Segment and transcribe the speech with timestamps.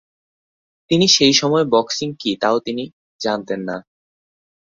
[0.91, 2.83] তিনি সেই সময়ে বক্সিং কী তাও তিনি
[3.21, 3.77] জানতেন না।